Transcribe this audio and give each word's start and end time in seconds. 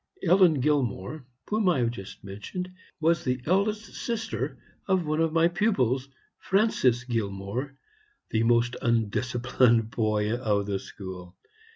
Ellen 0.23 0.61
Gilmore, 0.61 1.27
whom 1.47 1.69
I 1.69 1.77
have 1.77 1.91
just 1.91 2.23
mentioned, 2.23 2.73
was 2.99 3.23
the 3.23 3.39
eldest 3.45 3.93
sister 3.93 4.57
of 4.87 5.05
one 5.05 5.21
of 5.21 5.31
my 5.31 5.47
pupils, 5.47 6.09
Francis 6.39 7.03
Gilmore, 7.03 7.77
the 8.31 8.41
most 8.41 8.75
undisciplined 8.81 9.91
boy 9.91 10.33
of 10.35 10.65
the 10.65 10.79
school. 10.79 11.35